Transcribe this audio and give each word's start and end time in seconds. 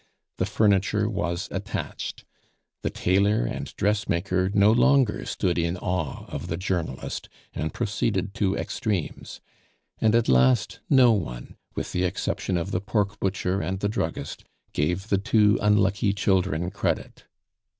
The 0.37 0.47
furniture 0.47 1.07
was 1.07 1.47
attached. 1.51 2.25
The 2.81 2.89
tailor 2.89 3.45
and 3.45 3.71
dressmaker 3.75 4.49
no 4.51 4.71
longer 4.71 5.27
stood 5.27 5.59
in 5.59 5.77
awe 5.77 6.25
of 6.25 6.47
the 6.47 6.57
journalist, 6.57 7.29
and 7.53 7.71
proceeded 7.71 8.33
to 8.33 8.55
extremes; 8.55 9.41
and 9.99 10.15
at 10.15 10.27
last 10.27 10.79
no 10.89 11.11
one, 11.11 11.55
with 11.75 11.91
the 11.91 12.03
exception 12.03 12.57
of 12.57 12.71
the 12.71 12.81
pork 12.81 13.19
butcher 13.19 13.61
and 13.61 13.79
the 13.79 13.89
druggist, 13.89 14.43
gave 14.73 15.09
the 15.09 15.19
two 15.19 15.59
unlucky 15.61 16.13
children 16.13 16.71
credit. 16.71 17.25